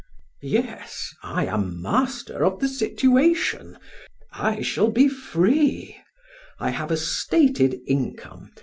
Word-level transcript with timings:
"Yes, 0.41 1.13
I 1.21 1.45
am 1.45 1.79
master 1.79 2.43
of 2.43 2.59
the 2.59 2.67
situation. 2.67 3.77
I 4.31 4.63
shall 4.63 4.89
be 4.89 5.07
free. 5.07 5.95
I 6.59 6.71
have 6.71 6.89
a 6.89 6.97
stated 6.97 7.79
income. 7.85 8.51